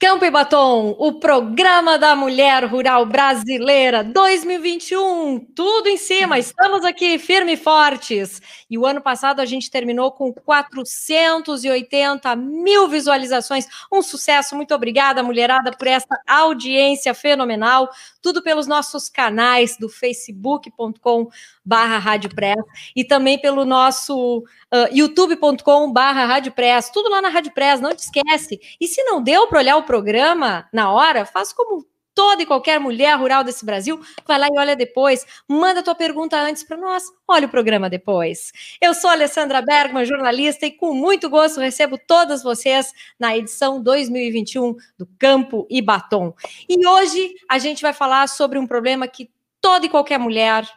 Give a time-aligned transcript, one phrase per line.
[0.00, 7.18] Campo e Batom, o programa da mulher rural brasileira 2021, tudo em cima, estamos aqui
[7.18, 8.40] firme e fortes.
[8.70, 14.56] E o ano passado a gente terminou com 480 mil visualizações, um sucesso.
[14.56, 17.90] Muito obrigada, mulherada, por essa audiência fenomenal.
[18.22, 21.28] Tudo pelos nossos canais do facebook.com
[21.70, 22.64] barra Rádio Press
[22.96, 27.94] e também pelo nosso uh, youtube.com barra Rádio Press, tudo lá na Rádio Press, não
[27.94, 28.58] te esquece.
[28.80, 32.80] E se não deu para olhar o programa na hora, faz como toda e qualquer
[32.80, 37.04] mulher rural desse Brasil, vai lá e olha depois, manda tua pergunta antes para nós,
[37.28, 38.50] olha o programa depois.
[38.82, 44.74] Eu sou Alessandra Bergman, jornalista, e com muito gosto recebo todas vocês na edição 2021
[44.98, 46.34] do Campo e Batom.
[46.68, 50.68] E hoje a gente vai falar sobre um problema que toda e qualquer mulher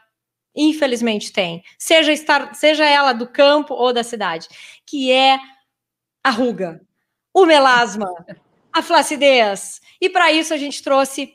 [0.55, 4.47] infelizmente tem, seja estar, seja ela do campo ou da cidade,
[4.85, 5.37] que é
[6.23, 6.81] a ruga,
[7.33, 8.07] o melasma,
[8.71, 9.81] a flacidez.
[9.99, 11.33] E para isso a gente trouxe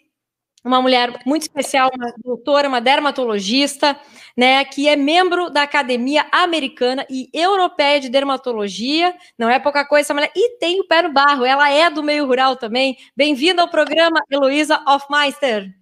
[0.64, 3.98] uma mulher muito especial, uma doutora, uma dermatologista,
[4.36, 9.14] né, que é membro da Academia Americana e Europeia de Dermatologia.
[9.38, 10.32] Não é pouca coisa essa mulher.
[10.34, 12.96] E tem o pé no barro, ela é do meio rural também.
[13.16, 15.77] Bem-vinda ao programa, Heloísa Hofmeister.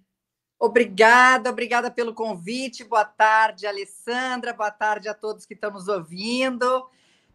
[0.59, 2.83] Obrigada, obrigada pelo convite.
[2.83, 4.53] Boa tarde, Alessandra.
[4.53, 6.87] Boa tarde a todos que estão nos ouvindo,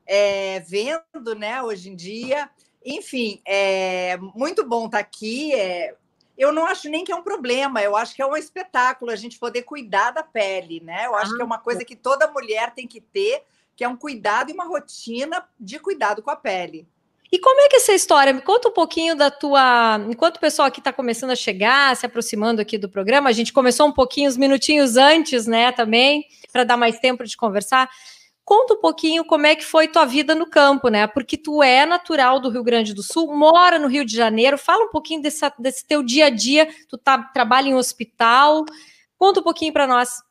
[0.05, 2.51] é, vendo, né, hoje em dia.
[2.85, 5.55] Enfim, é muito bom estar aqui.
[5.55, 5.95] É,
[6.37, 9.17] eu não acho nem que é um problema, eu acho que é um espetáculo a
[9.17, 11.07] gente poder cuidar da pele, né?
[11.07, 13.45] Eu acho ah, que é uma coisa que toda mulher tem que ter,
[13.77, 16.89] que é um cuidado e uma rotina de cuidado com a pele.
[17.33, 18.31] E como é que é essa história?
[18.31, 19.99] Me conta um pouquinho da tua.
[20.07, 23.55] Enquanto o pessoal aqui está começando a chegar, se aproximando aqui do programa, a gente
[23.55, 27.89] começou um pouquinho, uns minutinhos antes, né, também, para dar mais tempo de conversar.
[28.45, 31.07] Conta um pouquinho como é que foi tua vida no campo, né?
[31.07, 34.59] Porque tu é natural do Rio Grande do Sul, mora no Rio de Janeiro.
[34.59, 36.69] Fala um pouquinho desse, desse teu dia a dia.
[36.87, 38.67] Tu tá, trabalha em hospital.
[39.17, 40.23] Conta um pouquinho para nós.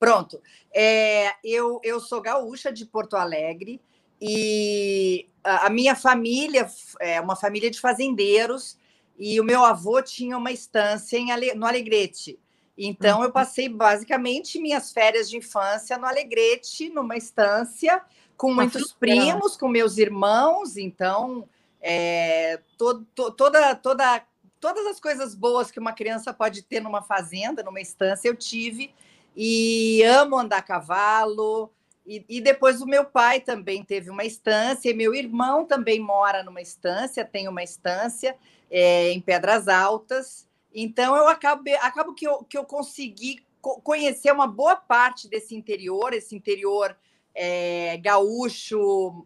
[0.00, 0.42] Pronto.
[0.74, 3.80] É, eu, eu sou gaúcha de Porto Alegre.
[4.26, 6.66] E a minha família
[6.98, 8.78] é uma família de fazendeiros
[9.18, 12.38] e o meu avô tinha uma estância em Ale, no Alegrete.
[12.76, 13.32] Então eu uhum.
[13.32, 18.02] passei basicamente minhas férias de infância no Alegrete, numa estância
[18.34, 20.78] com muitos primos, com meus irmãos.
[20.78, 21.46] Então
[21.82, 23.04] é, to,
[23.36, 24.24] toda, toda,
[24.58, 28.90] todas as coisas boas que uma criança pode ter numa fazenda, numa estância, eu tive.
[29.36, 31.70] E amo andar a cavalo.
[32.06, 36.42] E, e, depois o meu pai também teve uma estância, e meu irmão também mora
[36.42, 38.36] numa estância, tem uma estância
[38.70, 40.46] é, em Pedras Altas.
[40.74, 43.42] Então eu acabo, acabo que, eu, que eu consegui
[43.82, 46.94] conhecer uma boa parte desse interior, esse interior
[47.34, 49.24] é, gaúcho,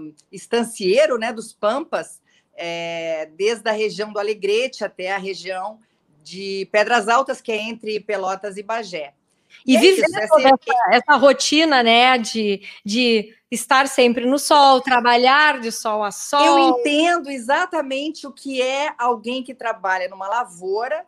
[0.00, 2.20] um, estancieiro, né, dos Pampas,
[2.54, 5.78] é, desde a região do Alegrete até a região
[6.22, 9.14] de Pedras Altas, que é entre Pelotas e Bagé.
[9.64, 10.58] E é viver essa,
[10.90, 16.40] essa, rotina, né, de, de estar sempre no sol, trabalhar de sol a sol.
[16.40, 21.06] Eu entendo exatamente o que é alguém que trabalha numa lavoura.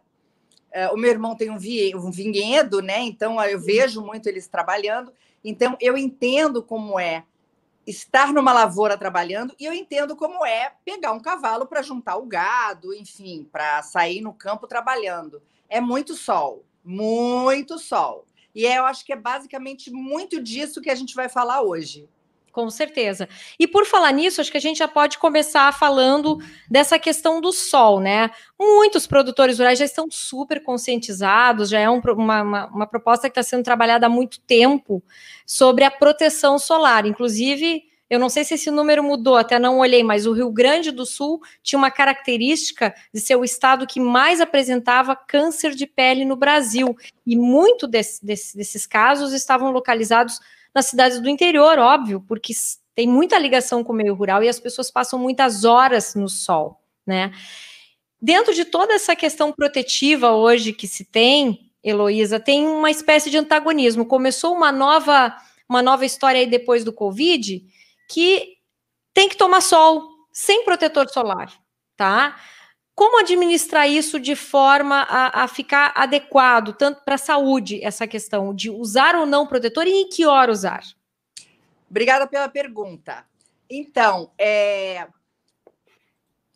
[0.68, 3.00] Uh, o meu irmão tem um, vi, um vinhedo, né?
[3.00, 5.12] Então eu vejo muito eles trabalhando.
[5.42, 7.24] Então eu entendo como é
[7.86, 12.26] estar numa lavoura trabalhando e eu entendo como é pegar um cavalo para juntar o
[12.26, 15.42] gado, enfim, para sair no campo trabalhando.
[15.70, 18.26] É muito sol, muito sol.
[18.54, 22.08] E eu acho que é basicamente muito disso que a gente vai falar hoje.
[22.58, 23.28] Com certeza.
[23.56, 26.38] E por falar nisso, acho que a gente já pode começar falando
[26.68, 28.30] dessa questão do sol, né?
[28.58, 33.38] Muitos produtores rurais já estão super conscientizados, já é um, uma, uma, uma proposta que
[33.38, 35.00] está sendo trabalhada há muito tempo
[35.46, 37.06] sobre a proteção solar.
[37.06, 40.90] Inclusive, eu não sei se esse número mudou, até não olhei, mas o Rio Grande
[40.90, 46.24] do Sul tinha uma característica de ser o estado que mais apresentava câncer de pele
[46.24, 46.96] no Brasil.
[47.26, 50.40] E muito desse, desse, desses casos estavam localizados
[50.74, 52.52] nas cidades do interior, óbvio, porque
[52.94, 56.80] tem muita ligação com o meio rural e as pessoas passam muitas horas no sol,
[57.06, 57.32] né?
[58.20, 63.38] Dentro de toda essa questão protetiva hoje que se tem, Heloísa, tem uma espécie de
[63.38, 64.04] antagonismo.
[64.04, 65.36] Começou uma nova,
[65.68, 67.64] uma nova história aí depois do Covid,
[68.08, 68.56] que
[69.12, 71.52] tem que tomar sol sem protetor solar,
[71.96, 72.40] tá?
[72.94, 78.54] Como administrar isso de forma a, a ficar adequado, tanto para a saúde, essa questão
[78.54, 80.82] de usar ou não protetor e em que hora usar?
[81.88, 83.24] Obrigada pela pergunta.
[83.70, 85.06] Então, é,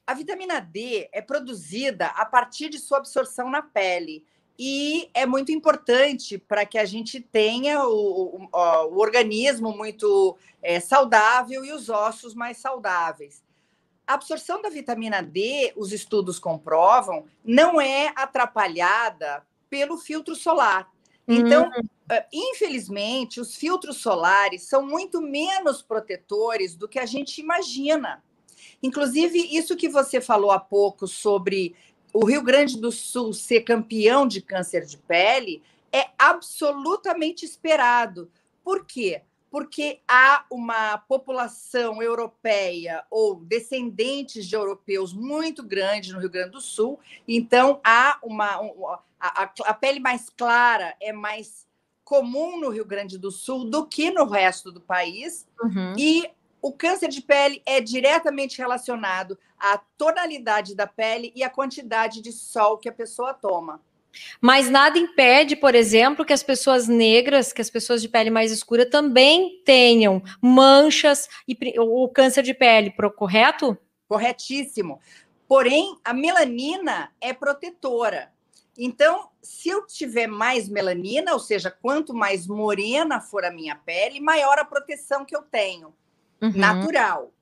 [0.06, 4.24] a vitamina D é produzida a partir de sua absorção na pele
[4.64, 8.48] e é muito importante para que a gente tenha o, o,
[8.92, 13.42] o organismo muito é, saudável e os ossos mais saudáveis.
[14.06, 20.88] a absorção da vitamina D, os estudos comprovam, não é atrapalhada pelo filtro solar.
[21.26, 22.18] Então, uhum.
[22.32, 28.22] infelizmente, os filtros solares são muito menos protetores do que a gente imagina.
[28.80, 31.74] Inclusive, isso que você falou há pouco sobre
[32.12, 35.62] o Rio Grande do Sul ser campeão de câncer de pele
[35.92, 38.30] é absolutamente esperado.
[38.64, 39.22] Por quê?
[39.50, 46.60] Porque há uma população europeia ou descendentes de europeus muito grande no Rio Grande do
[46.60, 46.98] Sul,
[47.28, 49.00] então há uma.
[49.20, 51.66] a, a pele mais clara é mais
[52.02, 55.94] comum no Rio Grande do Sul do que no resto do país, uhum.
[55.98, 56.30] e
[56.62, 62.30] o câncer de pele é diretamente relacionado à tonalidade da pele e à quantidade de
[62.30, 63.82] sol que a pessoa toma.
[64.40, 68.52] Mas nada impede, por exemplo, que as pessoas negras, que as pessoas de pele mais
[68.52, 73.76] escura também tenham manchas e o câncer de pele, correto?
[74.06, 75.00] Corretíssimo.
[75.48, 78.30] Porém, a melanina é protetora.
[78.78, 84.20] Então, se eu tiver mais melanina, ou seja, quanto mais morena for a minha pele,
[84.20, 85.94] maior a proteção que eu tenho
[86.42, 86.52] uhum.
[86.54, 87.32] natural.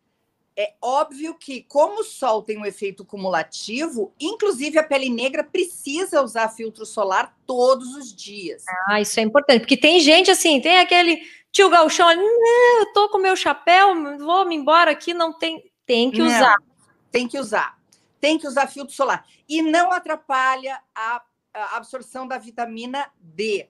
[0.56, 6.22] É óbvio que, como o sol tem um efeito cumulativo, inclusive a pele negra precisa
[6.22, 8.64] usar filtro solar todos os dias.
[8.86, 13.08] Ah, isso é importante, porque tem gente assim, tem aquele tio Galchão ali, eu tô
[13.08, 15.70] com meu chapéu, vou me embora aqui, não tem.
[15.86, 16.56] Tem que usar.
[16.60, 16.66] Não,
[17.10, 17.78] tem que usar.
[18.20, 19.26] Tem que usar filtro solar.
[19.48, 23.68] E não atrapalha a, a absorção da vitamina D.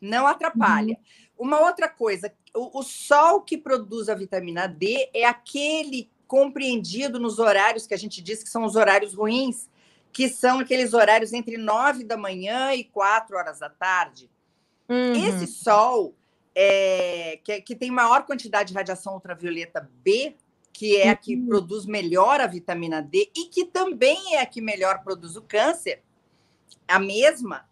[0.00, 0.96] Não atrapalha.
[1.36, 1.46] Uhum.
[1.46, 7.38] Uma outra coisa, o, o sol que produz a vitamina D é aquele compreendido nos
[7.38, 9.68] horários que a gente diz que são os horários ruins,
[10.12, 14.30] que são aqueles horários entre nove da manhã e quatro horas da tarde.
[14.88, 15.12] Uhum.
[15.12, 16.14] Esse sol,
[16.54, 20.36] é, que, que, tem maior quantidade de radiação ultravioleta B,
[20.72, 21.46] que é a que uhum.
[21.46, 26.02] produz melhor a vitamina D e que também é a que melhor produz o câncer,
[26.88, 27.66] a mesma,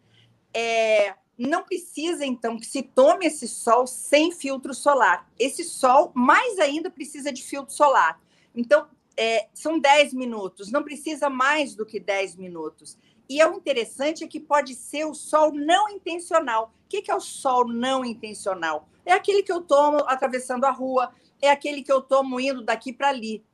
[0.53, 1.15] é,
[1.48, 5.26] não precisa, então, que se tome esse sol sem filtro solar.
[5.38, 8.20] Esse sol, mais ainda, precisa de filtro solar.
[8.54, 12.98] Então, é, são 10 minutos, não precisa mais do que 10 minutos.
[13.28, 16.75] E é o interessante é que pode ser o sol não intencional.
[16.84, 18.88] O que é o sol não intencional?
[19.04, 22.92] É aquele que eu tomo atravessando a rua, é aquele que eu tomo indo daqui
[22.92, 23.44] para ali.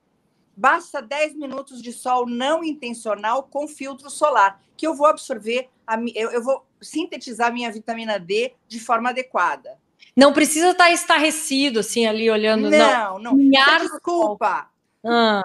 [0.56, 5.98] Basta 10 minutos de sol não intencional com filtro solar, que eu vou absorver, a,
[6.14, 9.78] eu, eu vou sintetizar minha vitamina D de forma adequada.
[10.16, 12.70] Não precisa estar estarrecido, assim, ali olhando.
[12.70, 13.34] Não, não.
[13.34, 13.40] não.
[13.40, 14.70] Isso é desculpa.
[15.04, 15.42] Ah,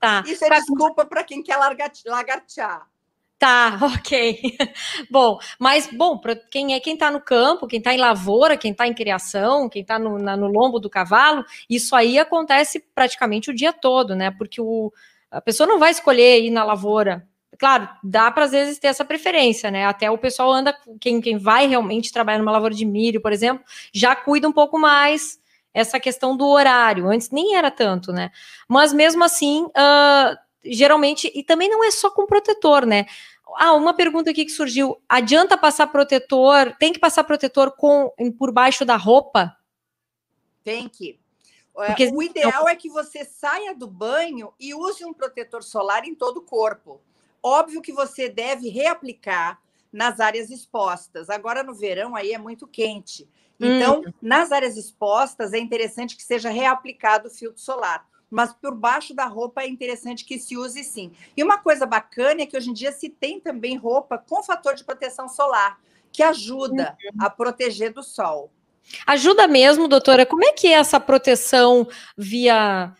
[0.00, 0.24] tá.
[0.26, 0.58] Isso é pra...
[0.58, 2.86] desculpa para quem quer lagartear.
[3.38, 4.56] Tá, ok.
[5.10, 8.72] bom, mas bom, para quem é quem está no campo, quem está em lavoura, quem
[8.72, 13.54] está em criação, quem está no, no lombo do cavalo, isso aí acontece praticamente o
[13.54, 14.30] dia todo, né?
[14.30, 14.90] Porque o,
[15.30, 17.28] a pessoa não vai escolher ir na lavoura
[17.64, 19.86] Claro, dá para às vezes ter essa preferência, né?
[19.86, 23.64] Até o pessoal anda, quem, quem vai realmente trabalhar numa lavoura de milho, por exemplo,
[23.90, 25.40] já cuida um pouco mais
[25.72, 27.08] essa questão do horário.
[27.08, 28.30] Antes nem era tanto, né?
[28.68, 33.06] Mas mesmo assim, uh, geralmente, e também não é só com protetor, né?
[33.56, 36.76] Ah, uma pergunta aqui que surgiu: adianta passar protetor?
[36.78, 39.56] Tem que passar protetor com por baixo da roupa?
[40.62, 41.18] Tem que.
[41.78, 42.10] É, Porque...
[42.12, 46.36] O ideal é que você saia do banho e use um protetor solar em todo
[46.36, 47.00] o corpo.
[47.46, 49.60] Óbvio que você deve reaplicar
[49.92, 51.28] nas áreas expostas.
[51.28, 53.28] Agora, no verão, aí é muito quente.
[53.60, 54.12] Então, hum.
[54.20, 58.08] nas áreas expostas, é interessante que seja reaplicado o filtro solar.
[58.30, 61.12] Mas por baixo da roupa é interessante que se use sim.
[61.36, 64.74] E uma coisa bacana é que hoje em dia se tem também roupa com fator
[64.74, 65.78] de proteção solar,
[66.10, 67.24] que ajuda uhum.
[67.24, 68.50] a proteger do sol.
[69.06, 70.26] Ajuda mesmo, doutora.
[70.26, 71.86] Como é que é essa proteção
[72.16, 72.92] via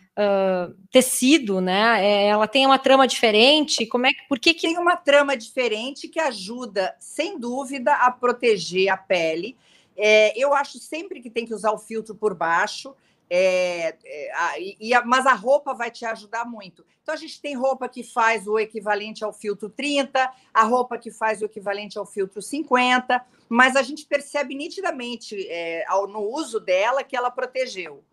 [0.89, 2.03] tecido, né?
[2.05, 3.85] É, ela tem uma trama diferente?
[3.85, 8.09] Como é que, por que, que tem uma trama diferente que ajuda, sem dúvida, a
[8.09, 9.57] proteger a pele?
[9.97, 12.95] É, eu acho sempre que tem que usar o filtro por baixo.
[13.27, 16.85] É, é, a, e a, mas a roupa vai te ajudar muito.
[17.01, 21.11] Então, a gente tem roupa que faz o equivalente ao filtro 30, a roupa que
[21.11, 26.59] faz o equivalente ao filtro 50, mas a gente percebe nitidamente é, ao, no uso
[26.59, 28.03] dela que ela protegeu.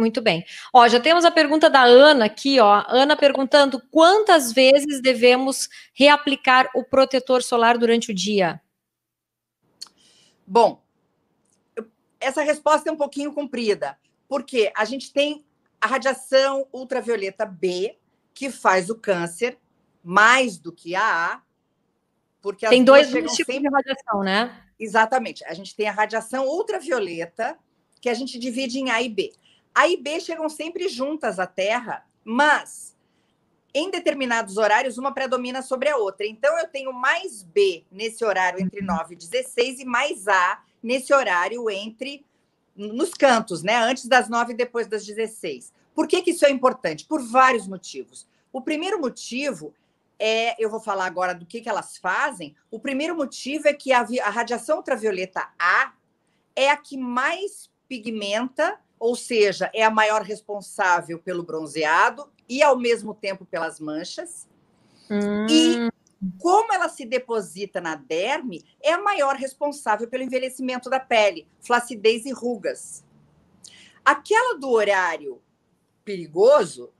[0.00, 0.46] Muito bem.
[0.72, 2.82] Ó, já temos a pergunta da Ana aqui, ó.
[2.88, 8.62] Ana perguntando quantas vezes devemos reaplicar o protetor solar durante o dia?
[10.46, 10.82] Bom,
[12.18, 15.44] essa resposta é um pouquinho comprida, porque a gente tem
[15.78, 17.98] a radiação ultravioleta B,
[18.32, 19.58] que faz o câncer
[20.02, 21.42] mais do que a A,
[22.40, 23.60] porque tem dois tipos sempre...
[23.60, 24.64] de radiação, né?
[24.78, 25.44] Exatamente.
[25.44, 27.58] A gente tem a radiação ultravioleta,
[28.00, 29.30] que a gente divide em A e B.
[29.74, 32.96] A e B chegam sempre juntas à Terra, mas
[33.72, 36.26] em determinados horários, uma predomina sobre a outra.
[36.26, 41.14] Então, eu tenho mais B nesse horário entre 9 e 16 e mais A nesse
[41.14, 42.24] horário entre
[42.76, 43.76] nos cantos, né?
[43.76, 45.72] Antes das 9 e depois das 16.
[45.94, 47.04] Por que, que isso é importante?
[47.04, 48.26] Por vários motivos.
[48.52, 49.72] O primeiro motivo
[50.18, 52.54] é, eu vou falar agora do que, que elas fazem.
[52.70, 55.92] O primeiro motivo é que a, a radiação ultravioleta A
[56.54, 62.78] é a que mais pigmenta, ou seja, é a maior responsável pelo bronzeado e, ao
[62.78, 64.46] mesmo tempo, pelas manchas.
[65.10, 65.46] Hum.
[65.48, 65.90] E
[66.38, 72.26] como ela se deposita na derme, é a maior responsável pelo envelhecimento da pele, flacidez
[72.26, 73.02] e rugas.
[74.04, 75.40] Aquela do horário
[76.04, 76.92] perigoso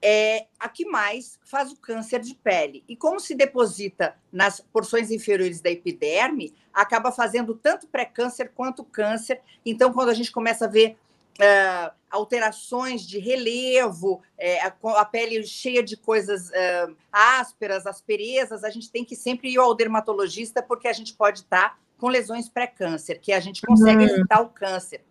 [0.00, 2.84] é a que mais faz o câncer de pele.
[2.86, 9.40] E como se deposita nas porções inferiores da epiderme, acaba fazendo tanto pré-câncer quanto câncer.
[9.64, 10.98] Então, quando a gente começa a ver
[11.40, 18.70] uh, alterações de relevo, é, a, a, pele cheia de coisas uh, ásperas, asperezas, a
[18.70, 23.20] gente tem que sempre ir ao dermatologista, porque a gente pode estar com lesões pré-câncer,
[23.20, 24.10] que a gente consegue uhum.
[24.10, 25.02] evitar o câncer.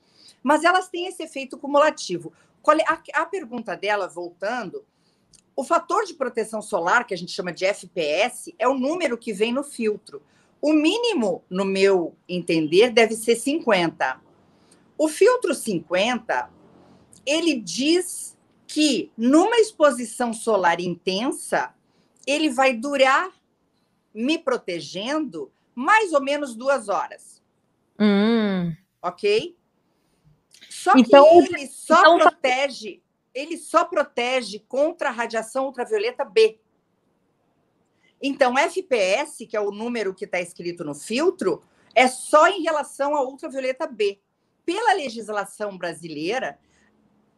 [0.41, 2.31] Mas elas têm esse efeito cumulativo.
[2.67, 4.85] É, a, a pergunta dela, voltando,
[5.55, 9.33] o fator de proteção solar, que a gente chama de FPS, é o número que
[9.33, 10.21] vem no filtro.
[10.61, 14.19] O mínimo, no meu entender, deve ser 50.
[14.97, 16.49] O filtro 50,
[17.25, 21.73] ele diz que numa exposição solar intensa,
[22.25, 23.31] ele vai durar
[24.13, 27.41] me protegendo mais ou menos duas horas.
[27.99, 28.75] Hum.
[29.01, 29.57] Ok?
[30.69, 32.17] Só então, que ele só então...
[32.19, 33.01] protege,
[33.33, 36.59] ele só protege contra a radiação ultravioleta B.
[38.21, 41.61] Então, FPS, que é o número que está escrito no filtro,
[41.93, 44.19] é só em relação à ultravioleta B.
[44.65, 46.59] Pela legislação brasileira,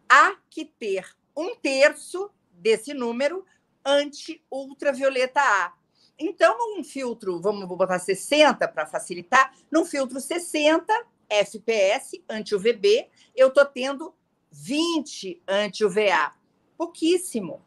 [0.07, 1.05] há que ter
[1.35, 3.45] um terço desse número
[3.83, 5.73] anti-ultravioleta A.
[6.17, 10.93] Então, num filtro, vamos botar 60 para facilitar, num filtro 60,
[11.29, 14.13] FPS anti-UVB, eu estou tendo
[14.51, 16.33] 20 anti-UVA.
[16.77, 17.61] Pouquíssimo.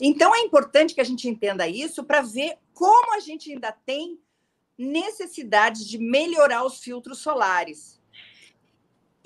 [0.00, 4.20] Então, é importante que a gente entenda isso para ver como a gente ainda tem
[4.76, 7.95] necessidade de melhorar os filtros solares.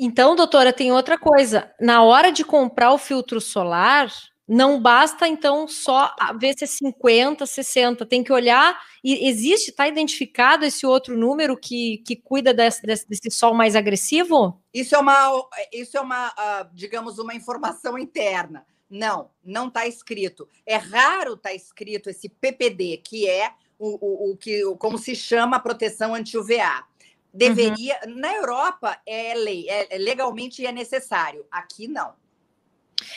[0.02, 1.70] Então, doutora, tem outra coisa.
[1.78, 4.10] Na hora de comprar o filtro solar,
[4.48, 8.06] não basta, então, só ver se é 50, 60.
[8.06, 8.80] Tem que olhar.
[9.04, 13.76] E existe, está identificado esse outro número que, que cuida desse, desse, desse, sol mais
[13.76, 14.58] agressivo?
[14.72, 18.64] Isso é uma, isso é uma uh, digamos, uma informação interna.
[18.88, 20.48] Não, não está escrito.
[20.64, 25.14] É raro estar tá escrito esse PPD, que é o, o, o que, como se
[25.14, 26.89] chama a proteção anti-UVA.
[27.32, 28.00] Deveria.
[28.06, 28.16] Uhum.
[28.16, 31.46] Na Europa é lei, é, é legalmente é necessário.
[31.50, 32.14] Aqui não.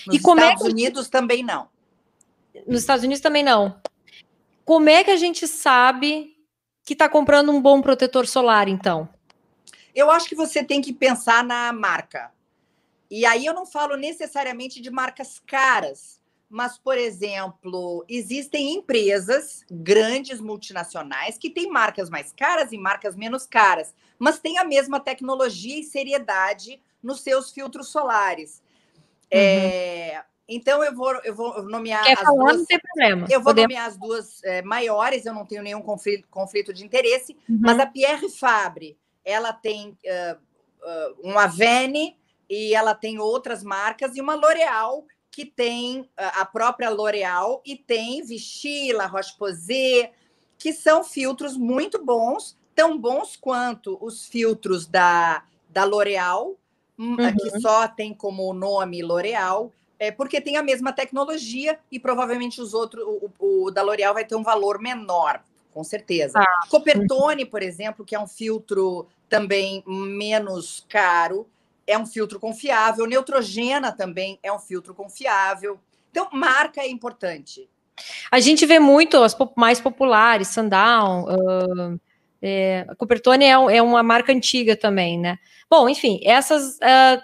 [0.08, 0.72] Nos e como Estados é que...
[0.72, 1.70] Unidos também não.
[2.68, 3.82] Nos Estados Unidos também não.
[4.64, 6.38] Como é que a gente sabe
[6.86, 9.10] que está comprando um bom protetor solar, então?
[9.96, 12.32] Eu acho que você tem que pensar na marca.
[13.10, 16.20] E aí eu não falo necessariamente de marcas caras,
[16.54, 23.48] mas, por exemplo, existem empresas grandes multinacionais que têm marcas mais caras e marcas menos
[23.48, 28.62] caras, mas têm a mesma tecnologia e seriedade nos seus filtros solares.
[29.34, 29.40] Uhum.
[29.40, 32.58] É, então eu vou, eu vou nomear Quer as falar, duas.
[32.58, 33.28] Não tem problema.
[33.32, 33.74] Eu vou Podemos.
[33.74, 37.62] nomear as duas é, maiores, eu não tenho nenhum conflito, conflito de interesse, uhum.
[37.62, 38.96] mas a Pierre Fabre,
[39.26, 42.16] ela tem uh, uh, um Avene
[42.48, 45.04] e ela tem outras marcas, e uma L'Oréal,
[45.34, 50.12] que tem uh, a própria L'Oréal, e tem Vichy, La Roche-Posay,
[50.58, 56.56] que são filtros muito bons, tão bons quanto os filtros da, da L'Oréal,
[56.98, 57.36] Hum, uhum.
[57.36, 62.74] que só tem como nome L'Oréal, é, porque tem a mesma tecnologia e provavelmente os
[62.74, 65.42] outros, o, o da L'Oréal vai ter um valor menor,
[65.74, 66.40] com certeza.
[66.40, 66.68] Ah.
[66.70, 71.48] Copertone, por exemplo, que é um filtro também menos caro,
[71.86, 73.06] é um filtro confiável.
[73.06, 75.80] Neutrogena também é um filtro confiável.
[76.12, 77.70] Então, marca é importante.
[78.32, 82.00] A gente vê muito as mais populares, Sundown, uh,
[82.42, 85.38] é, a Copertone é, é, uma marca antiga também, né?
[85.70, 87.22] Bom, enfim, essas uh,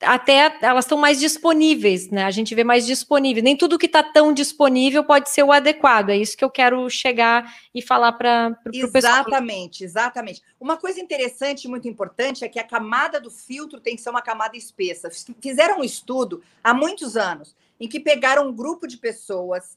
[0.00, 2.24] até elas estão mais disponíveis, né?
[2.24, 3.42] A gente vê mais disponível.
[3.42, 6.10] Nem tudo que está tão disponível pode ser o adequado.
[6.10, 9.24] É isso que eu quero chegar e falar para o pessoal.
[9.26, 10.42] Exatamente, exatamente.
[10.60, 14.10] Uma coisa interessante e muito importante é que a camada do filtro tem que ser
[14.10, 15.10] uma camada espessa.
[15.40, 19.76] Fizeram um estudo há muitos anos em que pegaram um grupo de pessoas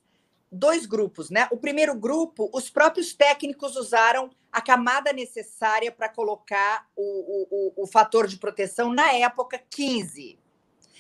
[0.52, 1.48] dois grupos, né?
[1.52, 7.88] O primeiro grupo, os próprios técnicos usaram a camada necessária para colocar o, o, o,
[7.88, 10.38] fator de proteção na época 15.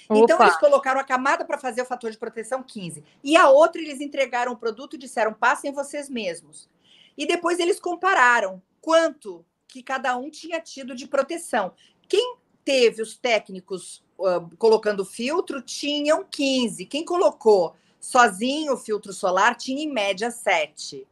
[0.07, 0.19] Opa.
[0.19, 3.03] Então, eles colocaram a camada para fazer o fator de proteção 15.
[3.21, 6.69] E a outra, eles entregaram o produto e disseram: passem vocês mesmos.
[7.17, 11.73] E depois eles compararam quanto que cada um tinha tido de proteção.
[12.07, 16.85] Quem teve os técnicos uh, colocando filtro tinham 15.
[16.85, 21.07] Quem colocou sozinho o filtro solar tinha em média 7.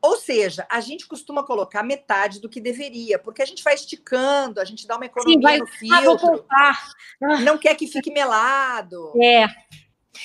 [0.00, 4.60] Ou seja, a gente costuma colocar metade do que deveria, porque a gente vai esticando,
[4.60, 6.46] a gente dá uma economia Sim, vai, no filtro.
[6.48, 9.12] Ah, não quer que fique melado.
[9.20, 9.46] É.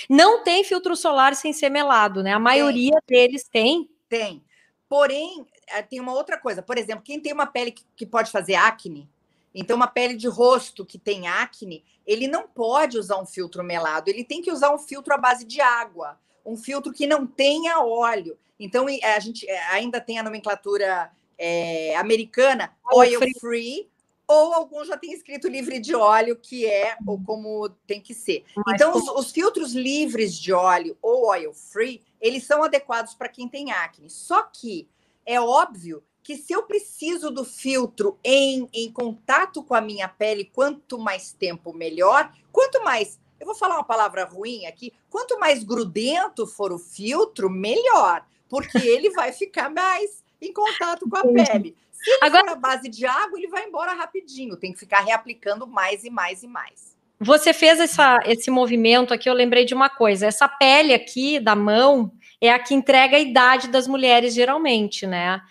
[0.08, 2.34] Não tem filtro solar sem ser melado, né?
[2.34, 3.18] A maioria tem.
[3.18, 3.90] deles tem.
[4.08, 4.44] Tem.
[4.88, 6.62] Porém, eh, tem uma outra coisa.
[6.62, 9.10] Por exemplo, quem tem uma pele que pode fazer acne,
[9.54, 14.10] então uma pele de rosto que tem acne, ele não pode usar um filtro melado,
[14.10, 17.80] ele tem que usar um filtro à base de água, um filtro que não tenha
[17.80, 18.38] óleo.
[18.60, 23.90] Então, a gente é, ainda tem a nomenclatura é, americana, oil free.
[24.28, 28.44] ou alguns já têm escrito livre de óleo, que é ou como tem que ser.
[28.74, 33.48] então, os, os, filtros livres de óleo ou oil free, eles são adequados para quem
[33.48, 34.10] tem acne.
[34.10, 34.88] Só que
[35.26, 40.46] é óbvio que se eu preciso do filtro em, em contato com a minha pele,
[40.46, 42.32] quanto mais tempo, melhor.
[42.52, 47.50] Quanto mais, eu vou falar uma palavra ruim aqui, quanto mais grudento for o filtro,
[47.50, 51.76] melhor porque ele vai ficar mais em contato com a pele.
[51.92, 52.44] Se ele Agora...
[52.44, 56.12] for a base de água, ele vai embora rapidinho, tem que ficar reaplicando mais e
[56.12, 56.94] mais e mais.
[57.20, 60.28] Você fez essa, esse movimento aqui, eu lembrei de uma coisa.
[60.28, 65.42] Essa pele aqui da mão é a que entrega a idade das mulheres, geralmente, né?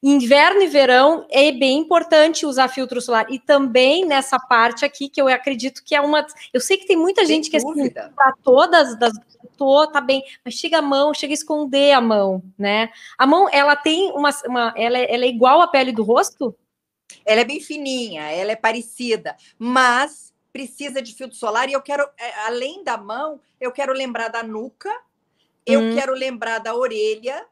[0.00, 3.26] Inverno e verão é bem importante usar filtro solar.
[3.30, 6.24] E também nessa parte aqui, que eu acredito que é uma.
[6.52, 9.12] Eu sei que tem muita tem gente que assim, para todas das.
[9.56, 12.90] Tô, tá bem, mas chega a mão, chega a esconder a mão, né?
[13.16, 14.30] A mão, ela tem uma.
[14.46, 16.54] uma ela, é, ela é igual à pele do rosto?
[17.24, 21.68] Ela é bem fininha, ela é parecida, mas precisa de filtro solar.
[21.68, 24.94] E eu quero, é, além da mão, eu quero lembrar da nuca,
[25.66, 25.94] eu hum.
[25.96, 27.44] quero lembrar da orelha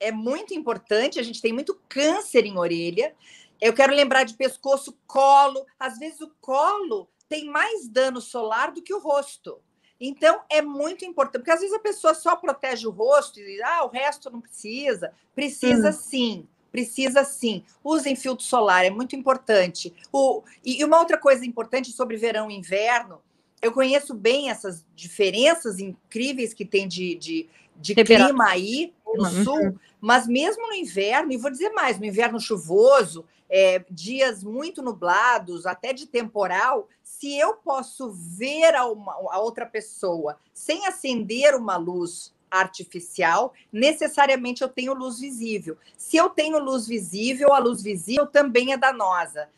[0.00, 3.14] é muito importante, a gente tem muito câncer em orelha.
[3.60, 5.66] Eu quero lembrar de pescoço, colo.
[5.78, 9.60] Às vezes o colo tem mais dano solar do que o rosto.
[10.00, 13.60] Então, é muito importante, porque às vezes a pessoa só protege o rosto e diz,
[13.62, 15.12] ah, o resto não precisa.
[15.34, 15.92] Precisa hum.
[15.92, 17.64] sim, precisa sim.
[17.82, 19.92] Usem filtro solar, é muito importante.
[20.12, 23.20] O, e uma outra coisa importante sobre verão e inverno,
[23.60, 29.44] eu conheço bem essas diferenças incríveis que tem de, de, de clima aí no uhum.
[29.44, 34.82] sul, mas mesmo no inverno, e vou dizer mais, no inverno chuvoso, é, dias muito
[34.82, 41.54] nublados, até de temporal, se eu posso ver a, uma, a outra pessoa sem acender
[41.54, 45.76] uma luz artificial, necessariamente eu tenho luz visível.
[45.96, 49.48] Se eu tenho luz visível, a luz visível também é danosa.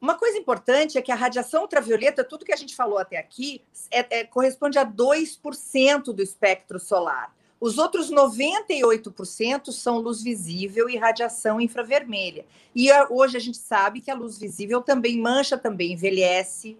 [0.00, 3.60] Uma coisa importante é que a radiação ultravioleta, tudo que a gente falou até aqui,
[3.90, 7.34] é, é, corresponde a 2% do espectro solar.
[7.60, 12.46] Os outros 98% são luz visível e radiação infravermelha.
[12.74, 16.78] E hoje a gente sabe que a luz visível também mancha, também envelhece,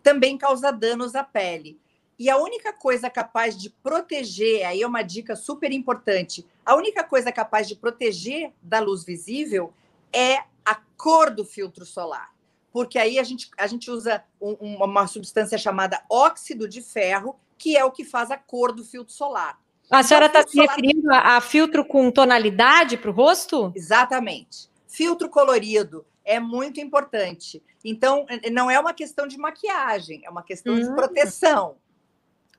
[0.00, 1.76] também causa danos à pele.
[2.16, 7.02] E a única coisa capaz de proteger, aí é uma dica super importante, a única
[7.02, 9.74] coisa capaz de proteger da luz visível
[10.12, 12.32] é a cor do filtro solar.
[12.72, 17.76] Porque aí a gente, a gente usa um, uma substância chamada óxido de ferro, que
[17.76, 19.63] é o que faz a cor do filtro solar.
[19.90, 23.72] A senhora está se referindo a, a, filtro com tonalidade para o rosto?
[23.74, 24.68] Exatamente.
[24.88, 27.62] Filtro colorido é muito importante.
[27.84, 30.80] Então, não é uma questão de maquiagem, é uma questão hum.
[30.80, 31.76] de proteção.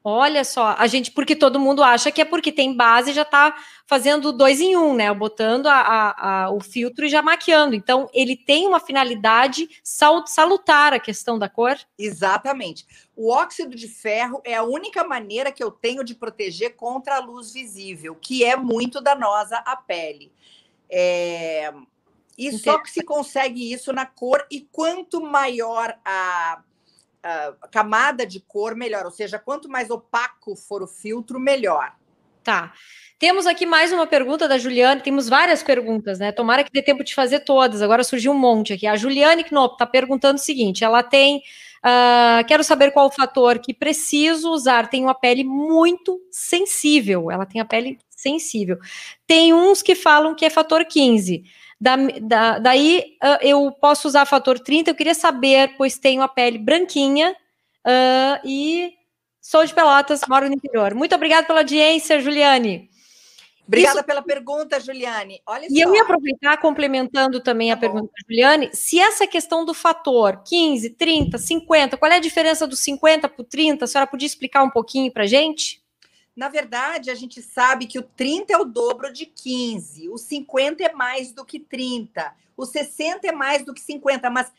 [0.08, 3.56] Olha só, a gente, porque todo mundo acha que é porque tem base já está
[3.88, 5.12] fazendo dois em um, né?
[5.12, 7.74] Botando a, a, a, o filtro e já maquiando.
[7.74, 11.76] Então, ele tem uma finalidade salutar a questão da cor.
[11.98, 12.86] Exatamente.
[13.16, 17.20] O óxido de ferro é a única maneira que eu tenho de proteger contra a
[17.20, 20.32] luz visível, que é muito danosa à pele.
[20.88, 21.74] É...
[22.38, 26.62] E só que se consegue isso na cor, e quanto maior a
[27.26, 29.06] uh, camada de cor, melhor.
[29.06, 31.94] Ou seja, quanto mais opaco for o filtro, melhor.
[32.44, 32.74] Tá.
[33.18, 35.02] Temos aqui mais uma pergunta da Juliane.
[35.02, 36.32] Temos várias perguntas, né?
[36.32, 37.82] Tomara que dê tempo de fazer todas.
[37.82, 38.86] Agora surgiu um monte aqui.
[38.86, 41.42] A Juliane Knop está perguntando o seguinte: ela tem.
[41.84, 44.90] Uh, quero saber qual o fator que preciso usar.
[44.90, 47.32] Tem uma pele muito sensível.
[47.32, 48.78] Ela tem a pele sensível.
[49.26, 51.44] Tem uns que falam que é fator 15.
[51.80, 56.28] Da, da, daí uh, eu posso usar fator 30, eu queria saber, pois tenho a
[56.28, 57.36] pele branquinha
[57.86, 58.94] uh, e
[59.42, 60.94] sou de Pelotas, moro no interior.
[60.96, 62.90] Muito obrigada pela audiência, Juliane.
[63.68, 64.06] Obrigada Isso...
[64.06, 65.42] pela pergunta, Juliane.
[65.46, 65.84] Olha e só.
[65.84, 70.44] eu ia aproveitar, complementando também tá a pergunta da Juliane, se essa questão do fator
[70.48, 73.86] 15, 30, 50, qual é a diferença do 50 para o 30?
[73.86, 75.84] A senhora podia explicar um pouquinho para a gente?
[76.36, 80.84] Na verdade, a gente sabe que o 30 é o dobro de 15, o 50
[80.84, 84.52] é mais do que 30, o 60 é mais do que 50, mas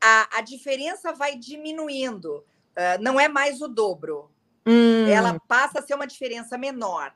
[0.00, 2.44] a, a diferença vai diminuindo,
[2.76, 4.30] uh, não é mais o dobro.
[4.66, 5.06] Hum.
[5.06, 7.14] Ela passa a ser uma diferença menor.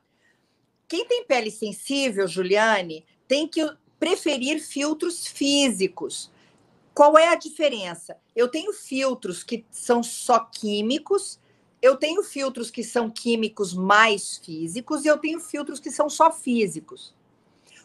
[0.89, 3.61] Quem tem pele sensível, Juliane, tem que
[3.99, 6.31] preferir filtros físicos.
[6.95, 8.17] Qual é a diferença?
[8.35, 11.39] Eu tenho filtros que são só químicos,
[11.87, 16.33] eu tenho filtros que são químicos mais físicos e eu tenho filtros que são só
[16.33, 17.15] físicos.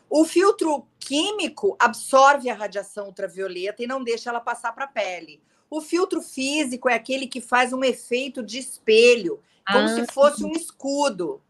[0.10, 5.42] O filtro químico absorve a radiação ultravioleta e não deixa ela passar para a pele.
[5.70, 9.96] O filtro físico é aquele que faz um efeito de espelho, como ah.
[9.96, 11.42] se fosse um escudo.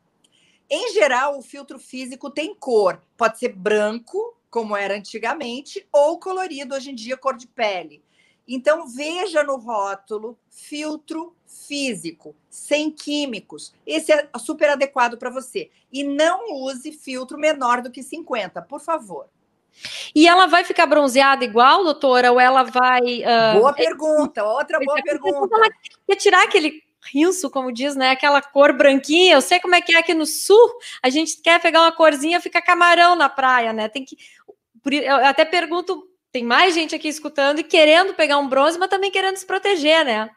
[0.70, 3.02] Em geral, o filtro físico tem cor.
[3.18, 8.04] Pode ser branco, como era antigamente, ou colorido, hoje em dia, cor de pele.
[8.48, 13.74] Então, veja no rótulo filtro físico, sem químicos.
[13.86, 15.70] Esse é super adequado para você.
[15.92, 19.28] E não use filtro menor do que 50, por favor.
[20.14, 22.32] E ela vai ficar bronzeada igual, doutora?
[22.32, 23.22] Ou ela vai.
[23.22, 23.60] Uh...
[23.60, 25.56] Boa pergunta, outra boa pergunta.
[25.56, 25.70] Ela
[26.08, 26.84] quer tirar aquele
[27.14, 28.12] rinço, como diz, né?
[28.12, 29.36] Aquela cor branquinha.
[29.36, 30.80] Eu sei como é que é aqui no sul.
[31.02, 33.88] A gente quer pegar uma corzinha, fica camarão na praia, né?
[33.88, 34.18] Tem que.
[34.86, 39.12] Eu até pergunto, tem mais gente aqui escutando e querendo pegar um bronze, mas também
[39.12, 40.30] querendo se proteger, né?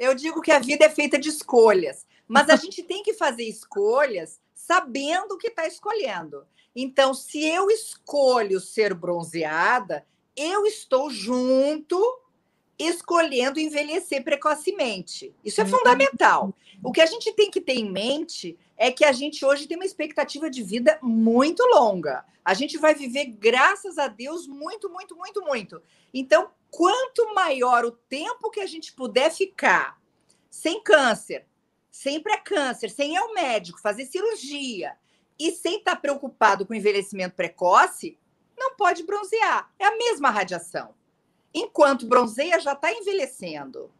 [0.00, 3.44] Eu digo que a vida é feita de escolhas, mas a gente tem que fazer
[3.44, 6.46] escolhas sabendo o que está escolhendo.
[6.74, 12.00] Então, se eu escolho ser bronzeada, eu estou junto
[12.78, 15.34] escolhendo envelhecer precocemente.
[15.44, 15.70] Isso é uhum.
[15.70, 16.54] fundamental.
[16.82, 19.76] O que a gente tem que ter em mente é que a gente hoje tem
[19.76, 22.24] uma expectativa de vida muito longa.
[22.42, 25.82] A gente vai viver, graças a Deus, muito, muito, muito, muito.
[26.14, 30.00] Então, quanto maior o tempo que a gente puder ficar
[30.48, 31.46] sem câncer,
[31.90, 34.96] sem pré-câncer, sem ir ao médico, fazer cirurgia
[35.38, 38.18] e sem estar preocupado com envelhecimento precoce,
[38.56, 39.72] não pode bronzear.
[39.78, 40.94] É a mesma radiação
[41.52, 43.92] enquanto bronzeia já está envelhecendo.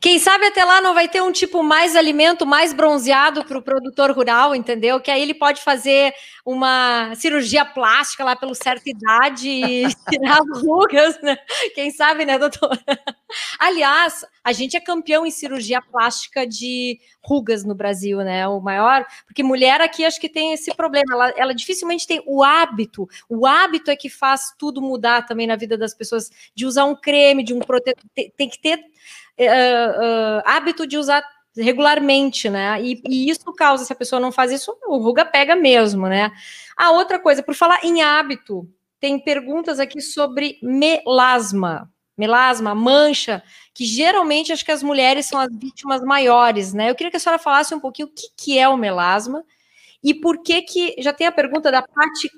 [0.00, 3.62] Quem sabe até lá não vai ter um tipo mais alimento, mais bronzeado para o
[3.62, 5.00] produtor rural, entendeu?
[5.00, 6.12] Que aí ele pode fazer
[6.44, 11.36] uma cirurgia plástica lá pela certa idade e tirar rugas, né?
[11.74, 12.80] Quem sabe, né, doutora?
[13.58, 18.46] Aliás, a gente é campeão em cirurgia plástica de rugas no Brasil, né?
[18.48, 22.42] O maior, porque mulher aqui acho que tem esse problema, ela, ela dificilmente tem o
[22.42, 26.84] hábito, o hábito é que faz tudo mudar também na vida das pessoas, de usar
[26.84, 31.22] um creme, de um protetor, tem, tem que ter uh, hábito de usar
[31.56, 32.80] regularmente, né?
[32.80, 36.30] E, e, isso causa, se a pessoa não faz isso, o ruga pega mesmo, né?
[36.76, 38.68] A outra coisa, por falar em hábito,
[39.00, 41.90] tem perguntas aqui sobre melasma.
[42.20, 46.90] Melasma, mancha, que geralmente acho que as mulheres são as vítimas maiores, né?
[46.90, 49.42] Eu queria que a senhora falasse um pouquinho o que, que é o melasma
[50.04, 50.94] e por que que.
[50.98, 52.30] Já tem a pergunta da Pati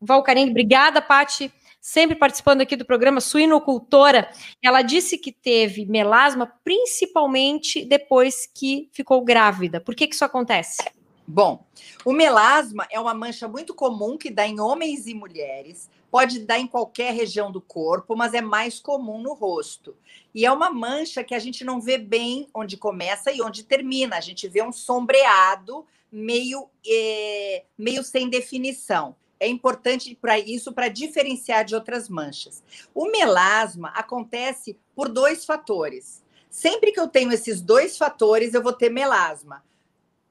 [0.00, 0.50] Valcarini.
[0.50, 4.30] Obrigada, Pati sempre participando aqui do programa, suinocultora,
[4.62, 9.80] ela disse que teve melasma principalmente depois que ficou grávida.
[9.80, 10.82] Por que, que isso acontece?
[11.26, 11.64] Bom,
[12.04, 16.58] o melasma é uma mancha muito comum que dá em homens e mulheres, pode dar
[16.58, 19.96] em qualquer região do corpo, mas é mais comum no rosto.
[20.34, 24.16] E é uma mancha que a gente não vê bem onde começa e onde termina.
[24.16, 30.88] A gente vê um sombreado meio, é, meio sem definição é importante para isso para
[30.88, 32.62] diferenciar de outras manchas.
[32.94, 36.22] O melasma acontece por dois fatores.
[36.50, 39.64] Sempre que eu tenho esses dois fatores, eu vou ter melasma.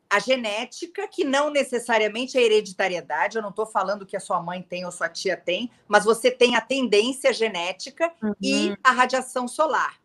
[0.09, 4.61] A genética, que não necessariamente é hereditariedade, eu não estou falando que a sua mãe
[4.61, 8.33] tem ou sua tia tem, mas você tem a tendência genética uhum.
[8.41, 9.99] e a radiação solar.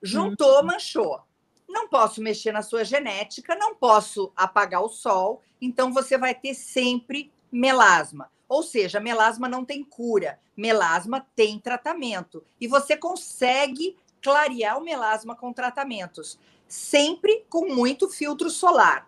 [0.00, 0.66] Juntou, uhum.
[0.66, 1.20] manchou.
[1.68, 6.54] Não posso mexer na sua genética, não posso apagar o sol, então você vai ter
[6.54, 8.30] sempre melasma.
[8.48, 12.42] Ou seja, melasma não tem cura, melasma tem tratamento.
[12.60, 19.06] E você consegue clarear o melasma com tratamentos, sempre com muito filtro solar.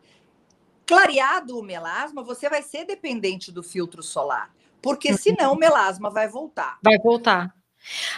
[0.90, 4.50] Clareado o melasma, você vai ser dependente do filtro solar,
[4.82, 6.78] porque senão o melasma vai voltar.
[6.82, 7.54] Vai voltar.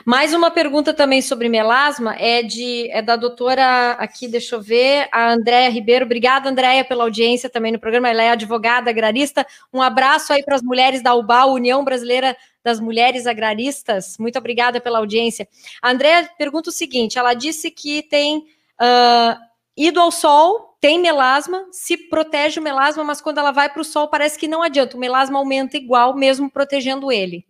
[0.06, 5.06] Mais uma pergunta também sobre melasma é de é da doutora aqui, deixa eu ver,
[5.12, 6.06] a Andréia Ribeiro.
[6.06, 8.08] Obrigada, Andréia, pela audiência também no programa.
[8.08, 9.46] Ela é advogada agrarista.
[9.70, 14.16] Um abraço aí para as mulheres da UBAL, União Brasileira das Mulheres Agraristas.
[14.18, 15.46] Muito obrigada pela audiência.
[15.82, 19.38] A Andréia pergunta o seguinte: ela disse que tem uh,
[19.76, 23.84] ido ao sol tem melasma, se protege o melasma, mas quando ela vai para o
[23.84, 27.46] sol parece que não adianta, o melasma aumenta igual, mesmo protegendo ele.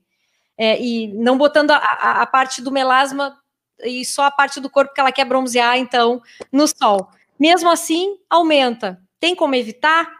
[0.58, 3.40] É, e não botando a, a, a, parte do melasma
[3.82, 6.20] e só a parte do corpo que ela quer bronzear, então,
[6.52, 7.08] no sol.
[7.40, 9.00] Mesmo assim, aumenta.
[9.18, 10.12] Tem como evitar?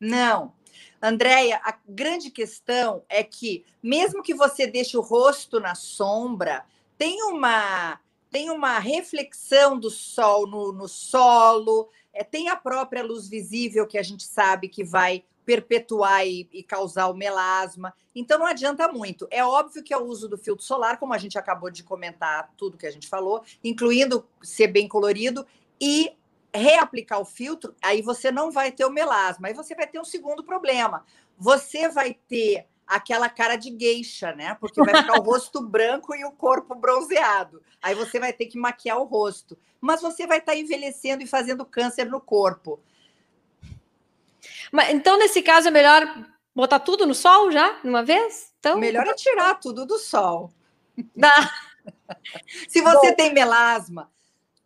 [0.00, 0.54] Não.
[1.02, 6.64] Andréia, a grande questão é que, mesmo que você deixe o rosto na sombra,
[6.96, 8.00] tem uma,
[8.30, 13.98] tem uma reflexão do sol no, no solo, é, tem a própria luz visível que
[13.98, 17.94] a gente sabe que vai perpetuar e, e, causar o melasma.
[18.14, 19.28] Então não adianta muito.
[19.30, 22.50] É óbvio que é o uso do filtro solar, como a gente acabou de comentar,
[22.56, 25.46] tudo que a gente falou, incluindo ser bem colorido
[25.78, 26.12] e
[26.54, 29.48] reaplicar o filtro, aí você não vai ter o melasma.
[29.48, 31.04] Aí você vai ter um segundo problema.
[31.36, 34.56] Você vai ter aquela cara de gueixa, né?
[34.60, 37.62] Porque vai ficar o rosto branco e o corpo bronzeado.
[37.82, 39.58] Aí você vai ter que maquiar o rosto.
[39.80, 42.80] Mas você vai estar tá envelhecendo e fazendo câncer no corpo.
[44.72, 46.02] Mas, então, nesse caso, é melhor
[46.54, 48.52] botar tudo no sol já, de uma vez?
[48.60, 48.78] Então...
[48.78, 50.52] Melhor é tirar tudo do sol.
[51.14, 51.32] Dá.
[52.68, 53.16] Se você Bom.
[53.16, 54.10] tem melasma,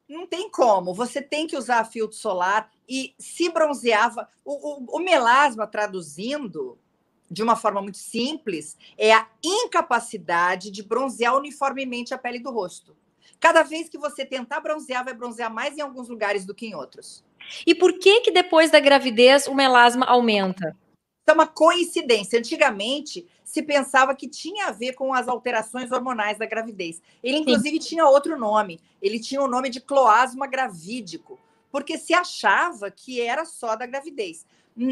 [0.08, 0.94] não tem como.
[0.94, 4.28] Você tem que usar filtro solar e se bronzeava.
[4.44, 6.78] O, o, o melasma, traduzindo,
[7.30, 12.96] de uma forma muito simples, é a incapacidade de bronzear uniformemente a pele do rosto.
[13.40, 16.74] Cada vez que você tentar bronzear, vai bronzear mais em alguns lugares do que em
[16.74, 17.24] outros.
[17.66, 20.76] E por que que depois da gravidez o melasma aumenta?
[21.26, 22.38] É uma coincidência.
[22.38, 27.02] Antigamente se pensava que tinha a ver com as alterações hormonais da gravidez.
[27.22, 27.88] Ele inclusive Sim.
[27.88, 28.80] tinha outro nome.
[29.00, 31.38] Ele tinha o nome de cloasma gravídico,
[31.70, 34.46] porque se achava que era só da gravidez.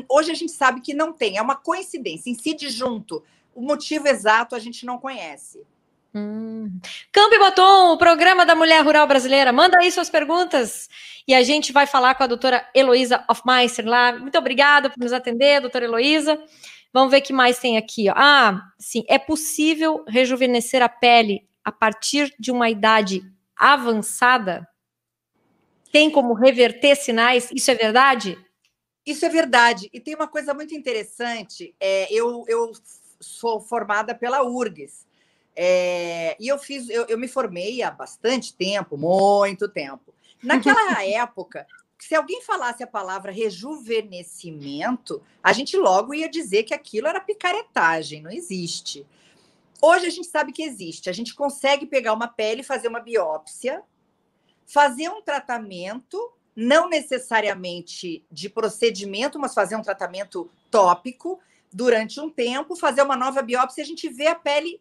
[0.08, 3.22] Hoje a gente sabe que não tem, é uma coincidência, incide junto.
[3.54, 5.62] O motivo exato a gente não conhece.
[6.14, 6.80] Hum.
[7.12, 9.52] Campo e Batom, o programa da mulher rural brasileira.
[9.52, 10.88] Manda aí suas perguntas
[11.28, 14.18] e a gente vai falar com a doutora Heloísa Hofmeister lá.
[14.18, 16.42] Muito obrigada por nos atender, doutora Heloísa.
[16.92, 18.08] Vamos ver o que mais tem aqui.
[18.08, 18.14] Ó.
[18.16, 23.22] Ah, sim, é possível rejuvenescer a pele a partir de uma idade
[23.54, 24.66] avançada?
[25.92, 27.50] Tem como reverter sinais?
[27.52, 28.38] Isso é verdade?
[29.06, 29.88] Isso é verdade.
[29.92, 31.72] E tem uma coisa muito interessante.
[31.78, 32.72] É, eu, eu
[33.20, 35.06] sou formada pela URGS.
[35.54, 40.12] É, e eu fiz, eu, eu me formei há bastante tempo, muito tempo.
[40.42, 41.66] Naquela época,
[41.98, 48.20] se alguém falasse a palavra rejuvenescimento, a gente logo ia dizer que aquilo era picaretagem,
[48.20, 49.06] não existe.
[49.80, 51.08] Hoje a gente sabe que existe.
[51.08, 53.82] A gente consegue pegar uma pele, fazer uma biópsia,
[54.66, 61.38] fazer um tratamento não necessariamente de procedimento, mas fazer um tratamento tópico
[61.70, 64.80] durante um tempo, fazer uma nova biópsia, a gente vê a pele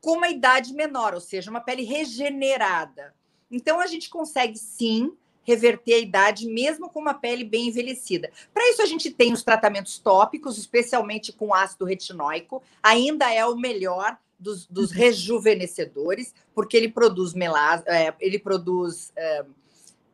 [0.00, 3.14] com uma idade menor, ou seja, uma pele regenerada.
[3.50, 5.12] Então a gente consegue sim
[5.42, 8.30] reverter a idade mesmo com uma pele bem envelhecida.
[8.54, 13.56] Para isso a gente tem os tratamentos tópicos, especialmente com ácido retinóico, ainda é o
[13.56, 14.96] melhor dos, dos uhum.
[14.96, 19.44] rejuvenescedores, porque ele produz melas, é, ele produz é,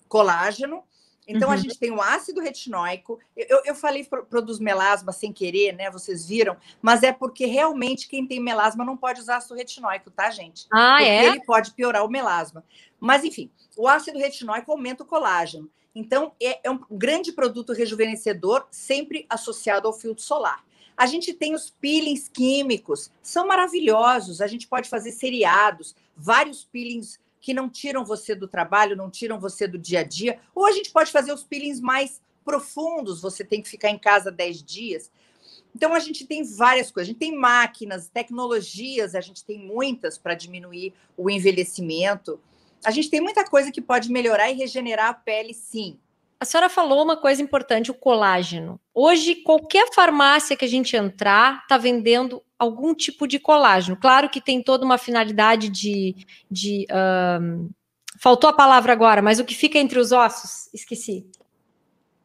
[0.09, 0.83] colágeno.
[1.29, 1.55] Então, uhum.
[1.55, 3.19] a gente tem o ácido retinóico.
[3.37, 5.91] Eu, eu falei produz melasma sem querer, né?
[5.91, 10.31] Vocês viram, mas é porque realmente quem tem melasma não pode usar ácido retinóico, tá,
[10.31, 10.67] gente?
[10.73, 11.27] Ah, porque é?
[11.27, 12.65] ele pode piorar o melasma.
[13.01, 15.69] Mas, enfim, o ácido retinóico aumenta o colágeno.
[15.95, 20.65] Então, é, é um grande produto rejuvenescedor, sempre associado ao filtro solar.
[20.97, 24.41] A gente tem os peelings químicos, são maravilhosos.
[24.41, 29.39] A gente pode fazer seriados, vários peelings que não tiram você do trabalho, não tiram
[29.39, 30.41] você do dia a dia.
[30.53, 34.33] Ou a gente pode fazer os peelings mais profundos, você tem que ficar em casa
[34.33, 35.13] 10 dias.
[35.73, 40.19] Então a gente tem várias coisas, a gente tem máquinas, tecnologias, a gente tem muitas
[40.19, 42.41] para diminuir o envelhecimento.
[42.85, 46.01] A gente tem muita coisa que pode melhorar e regenerar a pele, sim.
[46.41, 48.81] A senhora falou uma coisa importante, o colágeno.
[48.93, 53.97] Hoje, qualquer farmácia que a gente entrar está vendendo algum tipo de colágeno.
[53.97, 56.15] Claro que tem toda uma finalidade de.
[56.51, 56.87] de
[57.41, 57.71] um,
[58.19, 61.27] faltou a palavra agora, mas o que fica entre os ossos, esqueci.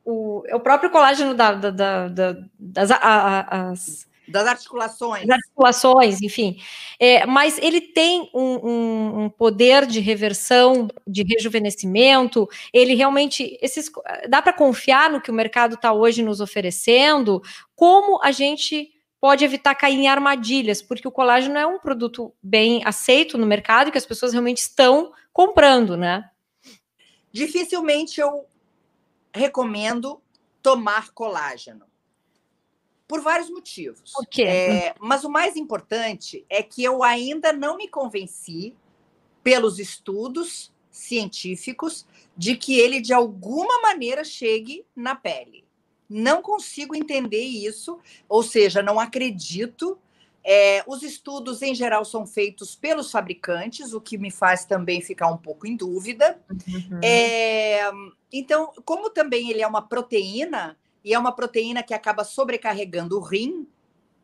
[0.04, 5.28] O, é o próprio colágeno da, da, da, da das a, as, das articulações.
[5.28, 6.58] Das articulações, enfim.
[7.00, 12.48] É, mas ele tem um, um, um, poder de reversão, de rejuvenescimento.
[12.74, 13.58] Ele realmente.
[13.62, 13.92] Esses,
[14.28, 17.42] dá para confiar no que o mercado está hoje nos oferecendo?
[17.76, 18.90] Como a gente
[19.22, 23.88] pode evitar cair em armadilhas, porque o colágeno é um produto bem aceito no mercado
[23.88, 26.32] e que as pessoas realmente estão comprando, né?
[27.32, 28.48] Dificilmente eu
[29.32, 30.20] recomendo
[30.62, 31.86] tomar colágeno.
[33.08, 34.12] Por vários motivos.
[34.14, 34.44] Por quê?
[34.44, 38.76] É, mas o mais importante é que eu ainda não me convenci
[39.44, 45.61] pelos estudos científicos de que ele de alguma maneira chegue na pele.
[46.14, 47.98] Não consigo entender isso,
[48.28, 49.98] ou seja, não acredito.
[50.44, 55.32] É, os estudos, em geral, são feitos pelos fabricantes, o que me faz também ficar
[55.32, 56.38] um pouco em dúvida.
[56.50, 57.00] Uhum.
[57.02, 57.90] É,
[58.34, 63.22] então, como também ele é uma proteína, e é uma proteína que acaba sobrecarregando o
[63.22, 63.66] rim,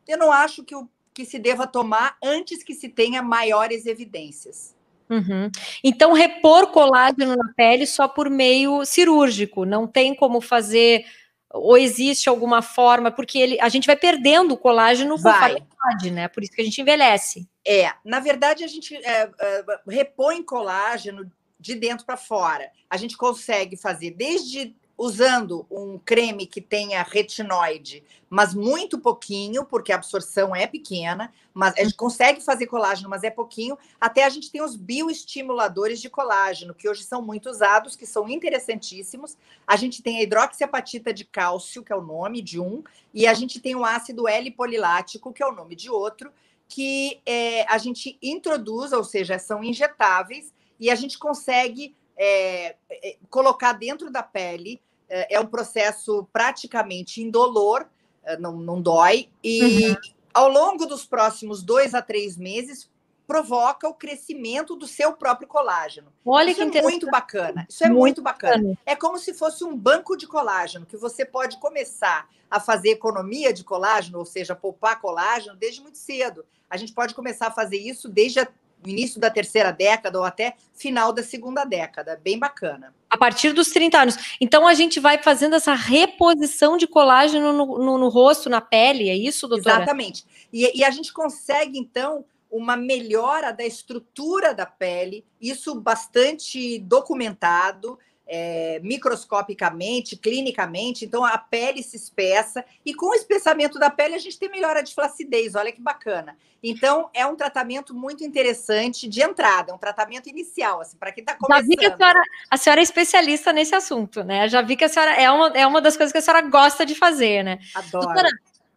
[0.05, 4.75] eu não acho que, o, que se deva tomar antes que se tenha maiores evidências.
[5.09, 5.49] Uhum.
[5.83, 11.05] Então, repor colágeno na pele só por meio cirúrgico, não tem como fazer,
[11.53, 16.27] ou existe alguma forma, porque ele, a gente vai perdendo o colágeno com qualidade, né?
[16.27, 17.47] Por isso que a gente envelhece.
[17.65, 22.69] É, na verdade, a gente é, é, repõe colágeno de dentro para fora.
[22.89, 29.91] A gente consegue fazer desde usando um creme que tenha retinoide, mas muito pouquinho, porque
[29.91, 31.97] a absorção é pequena, mas a gente uhum.
[31.97, 33.77] consegue fazer colágeno, mas é pouquinho.
[34.01, 38.27] Até a gente tem os bioestimuladores de colágeno, que hoje são muito usados, que são
[38.27, 39.37] interessantíssimos.
[39.67, 42.83] A gente tem a hidroxiapatita de cálcio, que é o nome de um,
[43.13, 46.31] e a gente tem o ácido L-polilático, que é o nome de outro,
[46.67, 53.17] que é, a gente introduz, ou seja, são injetáveis, e a gente consegue é, é,
[53.29, 57.85] colocar dentro da pele é, é um processo praticamente indolor,
[58.23, 59.95] é, não, não dói, e uhum.
[60.33, 62.89] ao longo dos próximos dois a três meses
[63.27, 66.07] provoca o crescimento do seu próprio colágeno.
[66.25, 67.67] Olha Isso que é muito bacana.
[67.69, 68.55] Isso é muito, muito bacana.
[68.55, 68.77] bacana.
[68.85, 73.51] É como se fosse um banco de colágeno que você pode começar a fazer economia
[73.51, 76.45] de colágeno, ou seja, poupar colágeno desde muito cedo.
[76.69, 78.47] A gente pode começar a fazer isso desde a
[78.85, 82.19] início da terceira década ou até final da segunda década.
[82.23, 82.93] Bem bacana.
[83.09, 84.37] A partir dos 30 anos.
[84.39, 89.09] Então a gente vai fazendo essa reposição de colágeno no, no, no rosto, na pele,
[89.09, 89.77] é isso, doutora?
[89.77, 90.25] Exatamente.
[90.51, 97.97] E, e a gente consegue, então, uma melhora da estrutura da pele, isso bastante documentado
[98.27, 104.19] é, microscopicamente, clinicamente, então a pele se espessa, e com o espessamento da pele a
[104.19, 106.37] gente tem melhora de flacidez, olha que bacana.
[106.61, 111.21] Então, é um tratamento muito interessante de entrada, é um tratamento inicial, assim, para quem
[111.21, 111.63] está começando.
[111.63, 114.49] Já vi que a senhora, a senhora é especialista nesse assunto, né?
[114.49, 116.85] Já vi que a senhora é uma, é uma das coisas que a senhora gosta
[116.85, 117.59] de fazer, né?
[117.75, 118.05] Adoro.
[118.07, 118.29] Doutora,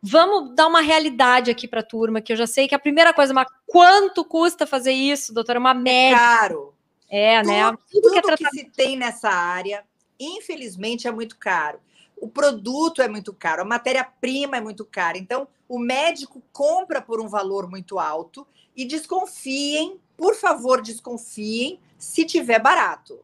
[0.03, 3.15] vamos dar uma realidade aqui para a turma, que eu já sei que a primeira
[3.15, 5.59] coisa, mas quanto custa fazer isso, doutora?
[5.59, 6.17] Uma média.
[6.17, 6.75] É caro.
[7.11, 7.77] É, tudo, né?
[7.90, 9.85] Tudo, que, é que se tem nessa área,
[10.18, 11.81] infelizmente, é muito caro.
[12.16, 15.18] O produto é muito caro, a matéria-prima é muito cara.
[15.18, 18.46] Então, o médico compra por um valor muito alto
[18.77, 23.18] e desconfiem, por favor, desconfiem se tiver barato.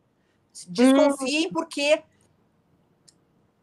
[0.69, 1.51] Desconfiem hum.
[1.53, 2.03] porque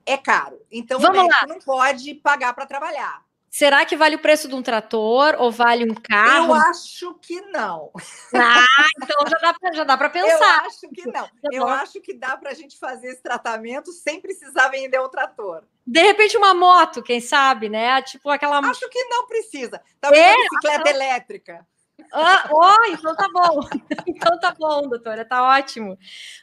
[0.06, 0.60] é caro.
[0.72, 1.54] Então, Vamos o médico lá.
[1.54, 3.26] não pode pagar para trabalhar.
[3.54, 6.48] Será que vale o preço de um trator ou vale um carro?
[6.48, 7.92] Eu acho que não.
[8.36, 10.62] Ah, então já dá, pra, já dá para pensar.
[10.64, 11.28] Eu acho que não.
[11.28, 15.08] Tá Eu acho que dá para a gente fazer esse tratamento sem precisar vender o
[15.08, 15.64] trator.
[15.86, 18.02] De repente, uma moto, quem sabe, né?
[18.02, 18.58] Tipo aquela.
[18.58, 19.80] Acho que não precisa.
[20.02, 20.34] Talvez é?
[20.34, 20.94] uma bicicleta então...
[20.94, 21.68] elétrica.
[22.12, 23.60] Ah, oh, então tá bom.
[24.08, 25.96] então tá bom, doutora, tá ótimo.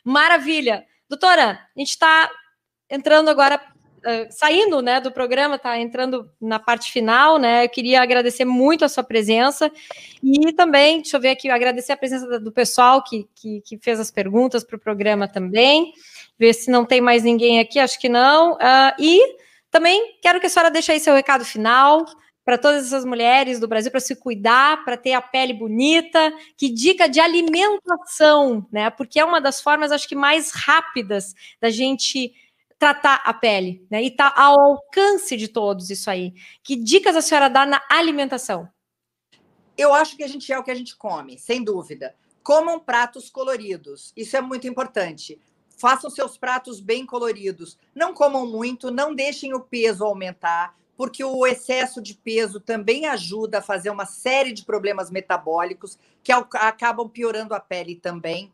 [0.05, 0.87] Maravilha.
[1.09, 2.31] Doutora, a gente está
[2.89, 3.61] entrando agora
[4.31, 7.65] saindo né, do programa, está entrando na parte final, né?
[7.65, 9.71] Eu queria agradecer muito a sua presença
[10.23, 14.01] e também, deixa eu ver aqui, agradecer a presença do pessoal que, que, que fez
[14.01, 15.93] as perguntas para o programa também.
[16.39, 18.55] Ver se não tem mais ninguém aqui, acho que não.
[18.55, 19.21] Uh, e
[19.71, 22.05] também quero que a senhora deixe aí seu recado final
[22.45, 26.69] para todas essas mulheres do Brasil para se cuidar, para ter a pele bonita, que
[26.69, 28.91] dica de alimentação, né?
[28.91, 32.33] Porque é uma das formas, acho que mais rápidas da gente
[32.81, 34.03] tratar a pele, né?
[34.03, 36.33] E está ao alcance de todos isso aí.
[36.65, 38.67] Que dicas a senhora dá na alimentação?
[39.77, 42.17] Eu acho que a gente é o que a gente come, sem dúvida.
[42.43, 45.39] Comam pratos coloridos, isso é muito importante.
[45.77, 47.79] Façam seus pratos bem coloridos.
[47.95, 53.59] Não comam muito, não deixem o peso aumentar, porque o excesso de peso também ajuda
[53.59, 58.51] a fazer uma série de problemas metabólicos que acabam piorando a pele também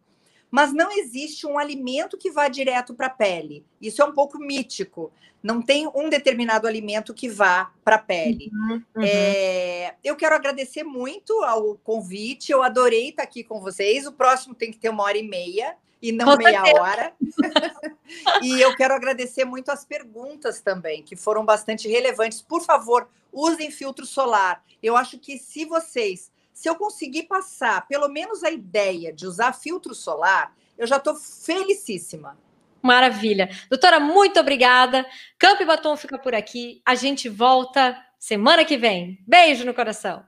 [0.56, 3.62] mas não existe um alimento que vá direto para a pele.
[3.78, 5.12] Isso é um pouco mítico.
[5.42, 8.50] Não tem um determinado alimento que vá para a pele.
[8.50, 9.02] Uhum, uhum.
[9.02, 12.52] É, eu quero agradecer muito ao convite.
[12.52, 14.06] Eu adorei estar aqui com vocês.
[14.06, 16.80] O próximo tem que ter uma hora e meia e não com meia certeza.
[16.80, 17.12] hora.
[18.42, 22.40] e eu quero agradecer muito as perguntas também, que foram bastante relevantes.
[22.40, 24.64] Por favor, usem filtro solar.
[24.82, 29.52] Eu acho que se vocês se eu conseguir passar pelo menos a ideia de usar
[29.52, 32.38] filtro solar, eu já estou felicíssima.
[32.80, 33.50] Maravilha.
[33.68, 35.04] Doutora, muito obrigada.
[35.38, 36.80] Campo e Batom fica por aqui.
[36.86, 39.22] A gente volta semana que vem.
[39.26, 40.24] Beijo no coração.